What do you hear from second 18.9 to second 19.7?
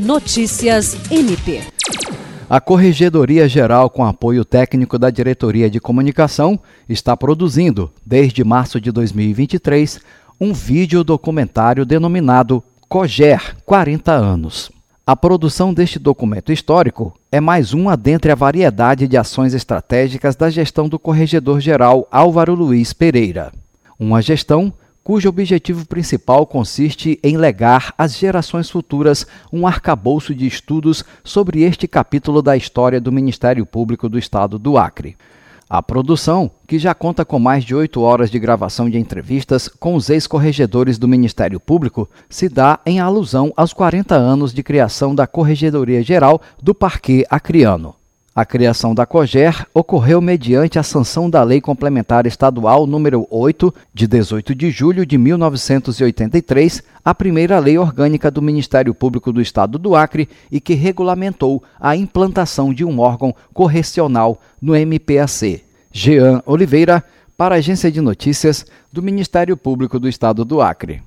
de ações